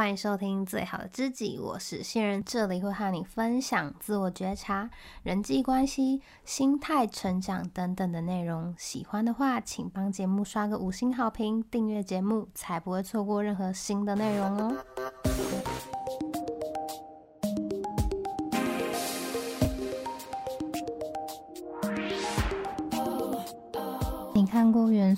[0.00, 4.88] 欢迎收听最好的知己，我是新人，这里会和你分享自我觉察、
[5.22, 8.74] 人际关系、心态成长等等的内容。
[8.78, 14.74] 喜欢的话，请帮节目刷个五星好评，订阅节目，才不会错过任何新的内容哦。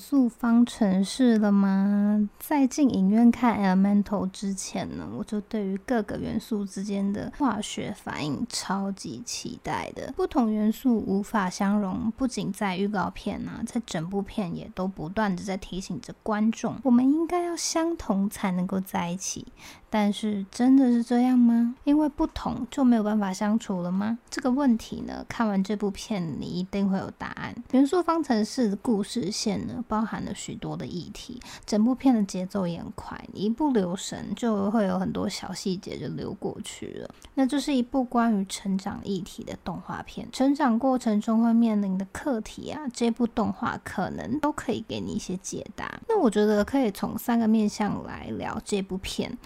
[0.02, 2.28] 看过元素方程式了吗？
[2.40, 10.12] 在进影院看 Elemental 之前呢，我就对于各个元素之间的化学反应超级期待的。
[10.16, 19.46] 不同元素无法相容，不仅在预告片啊，在整部片也都不断的在提醒着观众，我们应该要相同才能够在一起。
[19.88, 21.76] 但是真的是这样吗？
[21.84, 24.18] 因为不同就没有办法相处了吗？
[24.30, 27.54] 这个问题呢，看完这部片你一定会有答案。
[27.72, 37.14] 元素方程式的故事线呢，包含了许多的议题，整部片的节奏也很快，你一不留神就会有很多小细节就溜过去了。
[37.34, 46.00] 那这是一部关于成长议题的动画片，成长过程中会面临的课题啊，这部动画可能都可以给你一些解答。
[46.08, 49.36] 那我觉得可以从三个面向来聊这部片。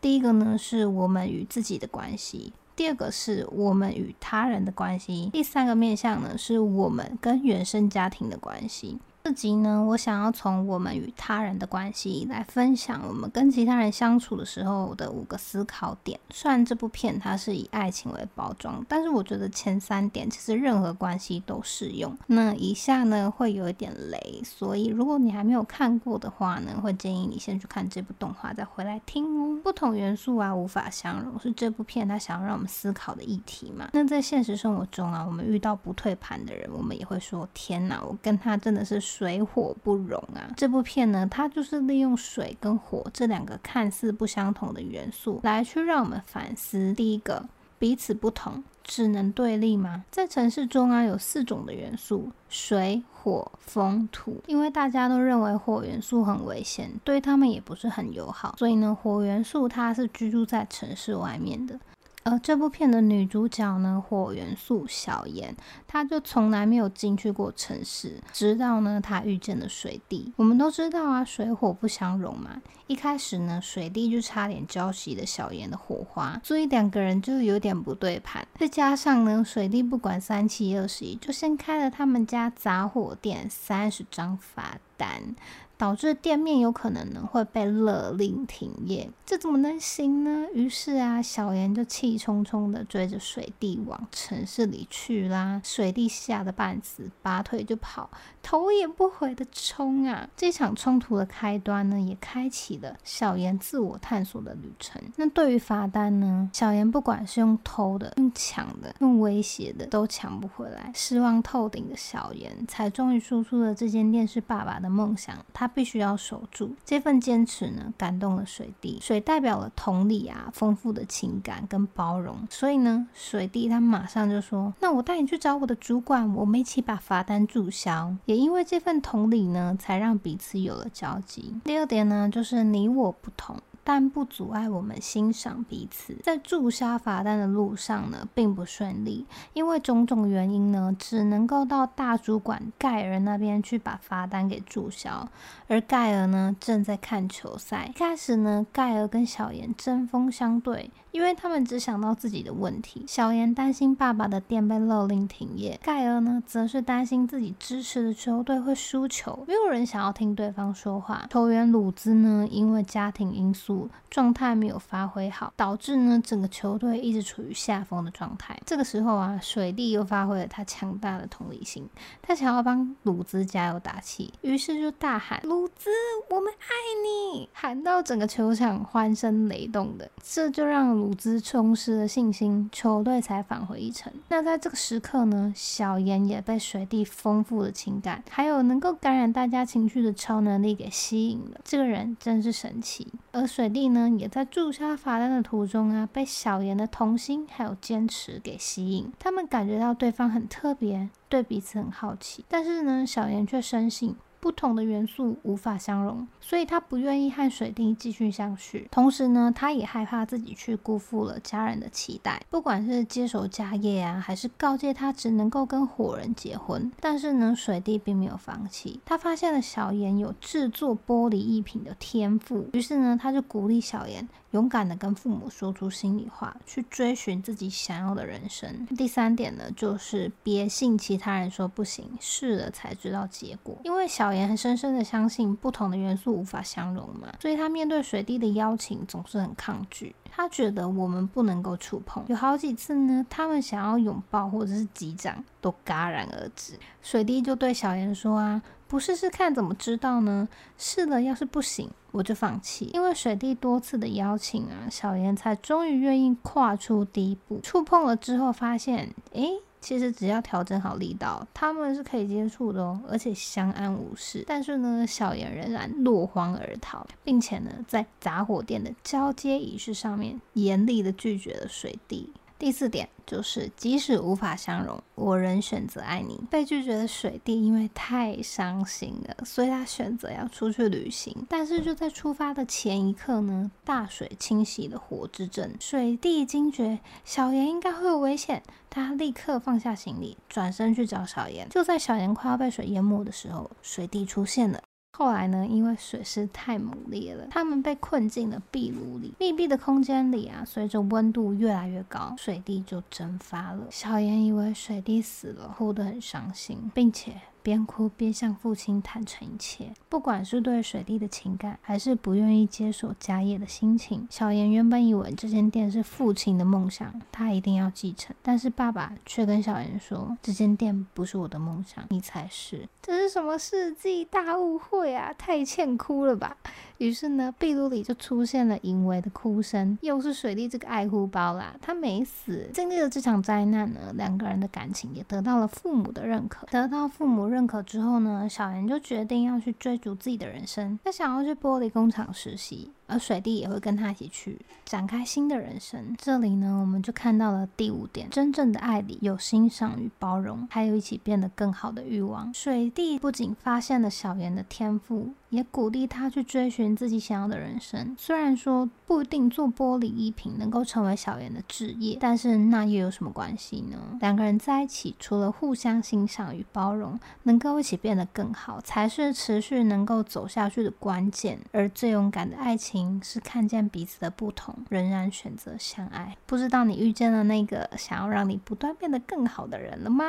[0.00, 9.00] 第一个呢，是我们与自己的关系；第二个是我们与他人的关系；第三个面向呢，是我们跟原生家庭的关系。
[9.26, 16.16] 这集呢，我想要从我们与他人的关系来分享我们跟其他人相处的时候的五个思考点。
[16.30, 22.16] 虽然这部片它是以爱情为包装，但是我觉得前三点其实任何关系都适用。
[22.28, 29.60] 那以下呢会有一点雷，所以如果你还没有看过的话呢，会建议你先去看这部动画再回来听哦。
[29.64, 33.88] 不同元素啊无法相容，是这部片它想要让我们思考的议题嘛？
[33.92, 39.02] 那在现实生活中啊，我们遇到不退盘的人，我们也会说：天哪，我跟他真的是。
[39.16, 40.52] 水火不容啊！
[40.58, 46.92] 这部片呢，它就是利用水跟火这两个看似不相同的元素，来去让我们反思。
[46.92, 50.04] 第一个，彼此不同，只能对立吗？
[50.10, 54.36] 在城市中啊，有四种的元素：水、火、风、土。
[54.46, 61.80] 因为大家都认为火元素很危险，对他们也不是很友好，所以呢，火元素它是居住在城市外面的。
[62.28, 65.56] 而这部片的女主角呢，火元素小妍，
[65.96, 70.30] 他就从来没有进去过城市，直到呢他遇见了水弟。
[70.36, 72.60] 我们都知道啊，水火不相容嘛。
[72.86, 78.46] 一开始呢，水弟就差点浇熄了小妍的火花，所以两个人就有点不对盘。
[78.58, 85.34] 再加上呢，水弟不管三七二十一，就先开了他们家杂货店三十张罚单。
[85.78, 90.46] 导致店面有可能呢会被勒令停业，这怎么能行呢？
[90.54, 95.60] 于是啊，小妍就气冲冲的追着水弟往城市里去啦。
[95.62, 98.10] 水水弟吓得半死，拔腿就跑，
[98.42, 100.28] 头也不回的冲啊！
[100.36, 105.00] 这场冲突的开端呢，也开启了小妍自我探索的旅程。
[105.14, 110.90] 那对于罚单呢，小妍不管是用偷的、用抢的、用威胁的，都抢不回来。
[110.92, 115.36] 失望透顶的小妍，才终于说出了这间店是爸爸的梦想。
[115.52, 115.66] 他。
[115.66, 119.00] 他必须要守住这份坚持呢，感动了水弟。
[119.02, 122.46] 水代表了同理啊，丰富的情感跟包容。
[122.48, 131.54] 所以呢，水弟他马上就说：“那我带你去找我的主管，我们一起把罚单注销。”也因为这份同理呢，才让彼此有了交集。
[131.64, 133.56] 第二点呢，就是你我不同。
[133.88, 136.16] 但不阻碍我们欣赏彼此。
[136.24, 145.28] 在注销罚单的路上呢，并不顺利，因为种种原因呢，只能够到大主管盖尔那边去把罚单给注销。
[145.68, 147.92] 而盖尔呢，正在看球赛。
[147.94, 153.02] 开始呢，盖尔跟小妍针锋相对，因为他们只想到自己的问题。
[153.08, 159.42] 小妍担心爸爸的店被勒令停业，盖尔呢，则是担心自己支持的球队会输球。
[159.48, 161.26] 没有人想要听对方说话。
[161.30, 163.88] 球员鲁兹呢，因为家庭因素。
[164.08, 168.58] 状态没有发挥好，导致呢整个球队一直处于下风的状态。
[168.64, 171.86] 这个时候啊，水弟又发挥了他强大的同理心，
[172.22, 175.90] 他想要帮鲁兹加油打气，于是就大喊：“鲁兹，
[176.30, 176.72] 我们爱
[177.04, 184.12] 你！”喊到整个球场欢声雷动的，这就让鲁兹充实了信心，球队才返回一城。
[184.28, 191.60] 那在这个时刻呢，小妍也被水弟丰富的情感，还有能够感染大家情绪的超能力给吸引了。
[191.62, 193.66] 这个人真是神奇，而水。
[193.66, 199.12] 水弟呢，也在注销罚单的途中啊，被小妍的童心还有坚持给吸引。
[199.18, 202.44] 他们感觉到对方很特别，对彼此很好奇。
[202.48, 208.86] 但是呢，小妍却深信不同的元素无法相容，所以他不愿意和水滴继续相续。
[208.92, 216.92] 同时呢，他也害怕自己去辜负了家人的期待，不管是接手家业啊，还是告诫他只能够跟火人结婚。
[217.00, 228.86] 但是呢，水滴并没有放弃，他发现了小妍有制作玻璃艺品的天赋，于是呢，他就鼓励小妍勇敢的跟父母说出心里话，去追寻自己想要的人生。
[228.96, 234.35] 第三点呢，就是别信其他人说不行，试了才知道结果，因为小。
[234.36, 240.14] 也很深深的相信不同的元素无法相容嘛，所以他面对水滴的邀请总是很抗拒。
[240.30, 246.74] 他觉得我们不能够触碰，有好几次呢，他们想要拥抱或者是击掌都戛然而止。
[247.00, 250.46] 水滴就对小妍说啊，不试试看怎么知道呢？
[250.76, 252.90] 试了要是不行，我就放弃。
[252.92, 259.52] 因为水滴多次的邀请啊，小妍才终于愿意跨出第一步，触碰了之后发现，诶。
[259.86, 264.42] 其实只要调整好力道，他们是可以接触的哦，而且相安无事。
[264.44, 272.32] 但是呢，小妍仍然落荒而逃，并且呢，在杂货店的交接仪式上面严厉的拒绝了水滴。
[272.58, 276.40] 第四点就是，即使无法相容，我仍选择爱你。
[276.50, 281.46] 被拒绝的水弟因为太伤心了，所以他选择要出去旅行。
[281.50, 291.68] 但是就在出发的前一刻呢，大水侵袭了火之镇，水弟惊觉小妍应该会有危险，他立刻放下行李，转身去找小妍。
[291.68, 294.80] 就在小妍快要被水淹没的时候，水弟出现了。
[295.18, 299.32] 后来呢，因为水势太猛烈了，他们被困进了壁炉里。
[299.38, 303.86] 密闭的空间里啊，随着温度越来越高，水滴就蒸发了。
[303.90, 307.32] 小妍以为水滴死了，哭得很伤心，并且。
[307.66, 314.24] 边哭边向父亲坦诚一切，不管是对水利的情感，还是不愿意接手家业的心情。
[314.30, 318.36] 小妍原本以为这间店是父亲的梦想，他一定要继承。
[318.40, 325.32] 但是爸爸却跟小妍说：“这间店不是我的梦想，你才是。”这是什么世纪大误会啊！
[325.36, 326.56] 太欠哭了吧！
[326.98, 331.74] 于是呢，壁炉里就出现了淫秽的哭声，又是水利这个爱哭包啦。
[331.80, 336.66] 他没死，经历了这场灾难呢，两个人的感情也得到了父母的认可。
[336.68, 342.90] 得到父母认可之后呢，小妍就决定要去追逐自己的人生，他想要去玻璃工厂实习。
[343.06, 346.16] 而水弟也会跟他一起去展开新的人生。
[346.18, 352.52] 这里呢，我们就看到了第五点：真正的爱里有欣赏与包容，还有一起变得更好的欲望。
[352.52, 358.14] 水弟不仅发现了小妍的天赋，也鼓励他去追寻自己想要的人生。
[358.18, 363.98] 虽然说不一定做玻璃艺品能够成为小妍的职业，但是那又有什么关系呢？
[364.20, 371.58] 两个人在一起，除了互相欣赏与包容，能够一起变得更好，才是持续能够走下去的关键。
[371.72, 372.95] 而最勇敢的爱情。
[373.22, 376.36] 是看见彼此的不同，仍然选择相爱。
[376.46, 380.24] 不知道你遇见了那个想要让你不断变得更好的人了吗？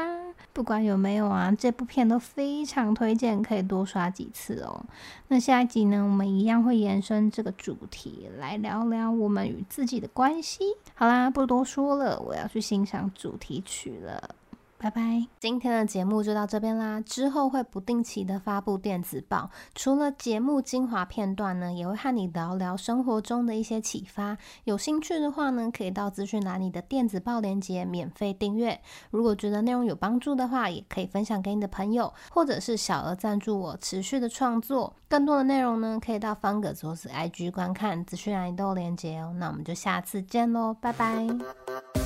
[0.54, 4.86] 不管有没有啊，这部片都非常推荐，可以多刷几次哦。
[5.28, 10.64] 那下一集呢，我们一样会延伸这个主题，来聊聊我们与自己的关系。
[10.96, 14.36] 好啦，不多说了，我要去欣赏主题曲了。
[14.80, 17.02] 拜拜，今天的节目就到这边啦。
[17.02, 24.38] 之后会不定期的发布电子报，除了节目精华片段呢，也会和你聊聊生活中的一些启发。
[24.66, 28.80] 有兴趣的话呢，可以到资讯栏里的电子报链接免费订阅。
[29.10, 34.94] 如果觉得内容有帮助的话，也可以分享给你的朋友，或者是小额赞助我持续的创作。
[35.10, 39.34] 更多的内容呢，可以到方格子 IG 观看，资讯栏里都有链接哦。
[39.40, 41.97] 那我们就下次见喽，拜拜。